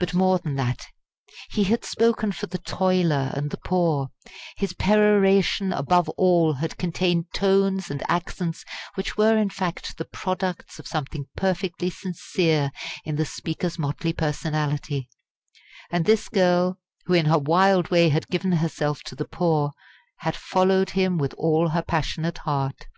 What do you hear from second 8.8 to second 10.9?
which were in fact the products of